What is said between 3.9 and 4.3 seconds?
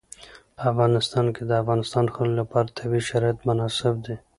دي.